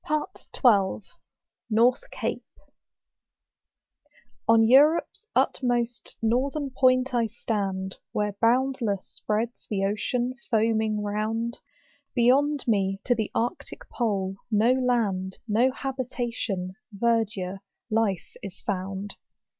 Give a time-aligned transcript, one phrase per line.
[0.05, 0.15] I
[0.55, 1.03] LAPLAND.
[2.09, 2.41] 21
[4.47, 11.59] On Europe's utmost northern point I stand, Where boundless spreads the ocean foaming round;
[12.15, 17.59] Beyond me to the arctic pole, no land, No habitation, verdure,
[17.91, 19.15] life, is found.